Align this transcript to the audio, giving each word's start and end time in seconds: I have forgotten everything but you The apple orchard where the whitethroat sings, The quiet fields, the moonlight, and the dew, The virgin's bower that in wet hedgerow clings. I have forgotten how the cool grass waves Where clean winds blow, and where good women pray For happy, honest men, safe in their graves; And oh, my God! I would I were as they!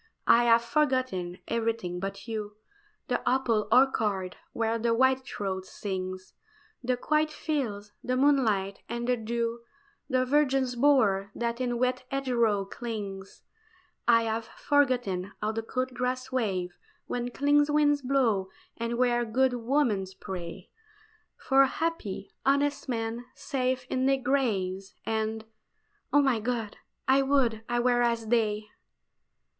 I 0.25 0.45
have 0.45 0.63
forgotten 0.63 1.37
everything 1.47 1.99
but 1.99 2.27
you 2.27 2.57
The 3.07 3.21
apple 3.29 3.67
orchard 3.71 4.35
where 4.51 4.79
the 4.79 4.95
whitethroat 4.95 5.67
sings, 5.67 6.33
The 6.83 6.97
quiet 6.97 7.29
fields, 7.31 7.91
the 8.03 8.17
moonlight, 8.17 8.79
and 8.89 9.07
the 9.07 9.15
dew, 9.15 9.59
The 10.09 10.25
virgin's 10.25 10.75
bower 10.75 11.29
that 11.35 11.61
in 11.61 11.77
wet 11.77 12.03
hedgerow 12.09 12.65
clings. 12.65 13.43
I 14.07 14.23
have 14.23 14.45
forgotten 14.45 15.33
how 15.39 15.51
the 15.51 15.61
cool 15.61 15.85
grass 15.85 16.31
waves 16.31 16.73
Where 17.05 17.29
clean 17.29 17.63
winds 17.69 18.01
blow, 18.01 18.49
and 18.77 18.97
where 18.97 19.23
good 19.23 19.53
women 19.53 20.07
pray 20.19 20.71
For 21.37 21.63
happy, 21.67 22.31
honest 22.43 22.89
men, 22.89 23.25
safe 23.35 23.85
in 23.87 24.07
their 24.07 24.17
graves; 24.17 24.95
And 25.05 25.45
oh, 26.11 26.23
my 26.23 26.39
God! 26.39 26.77
I 27.07 27.21
would 27.21 27.63
I 27.69 27.79
were 27.79 28.01
as 28.01 28.29
they! 28.29 28.65